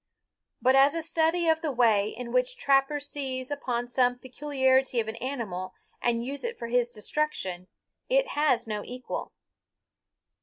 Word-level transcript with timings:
But 0.63 0.75
as 0.75 0.95
a 0.95 1.03
study 1.03 1.47
of 1.47 1.61
the 1.61 1.71
way 1.71 2.09
in 2.09 2.31
which 2.31 2.57
trappers 2.57 3.07
seize 3.07 3.51
upon 3.51 3.87
some 3.87 4.17
peculiarity 4.17 4.99
of 4.99 5.07
an 5.07 5.15
animal 5.17 5.75
and 6.01 6.25
use 6.25 6.43
it 6.43 6.57
for 6.57 6.69
his 6.69 6.89
destruction, 6.89 7.67
it 8.09 8.29
has 8.29 8.65
no 8.65 8.83
equal. 8.83 9.31